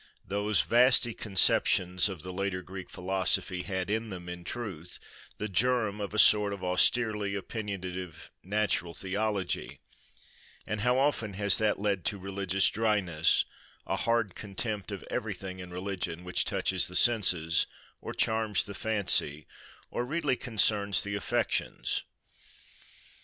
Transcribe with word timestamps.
Those 0.25 0.61
vasty 0.63 1.13
conceptions 1.13 2.09
of 2.09 2.23
the 2.23 2.33
later 2.33 2.63
Greek 2.63 2.89
philosophy 2.89 3.61
had 3.61 3.87
in 3.87 4.09
them, 4.09 4.27
in 4.29 4.43
truth, 4.43 4.97
the 5.37 5.47
germ 5.47 6.01
of 6.01 6.15
a 6.15 6.17
sort 6.17 6.53
of 6.53 6.63
austerely 6.63 7.35
opinionative 7.35 8.31
"natural 8.41 8.95
theology," 8.95 9.79
and 10.65 10.81
how 10.81 10.97
often 10.97 11.33
has 11.35 11.59
that 11.59 11.77
led 11.79 12.03
to 12.05 12.17
religious 12.17 12.67
dryness—a 12.71 13.95
hard 13.97 14.33
contempt 14.33 14.91
of 14.91 15.05
everything 15.11 15.59
in 15.59 15.69
religion, 15.69 16.23
which 16.23 16.45
touches 16.45 16.87
the 16.87 16.95
senses, 16.95 17.67
or 18.01 18.11
charms 18.15 18.63
the 18.63 18.73
fancy, 18.73 19.45
or 19.91 20.03
really 20.03 20.35
concerns 20.35 21.03
the 21.03 21.13
affections. 21.13 22.01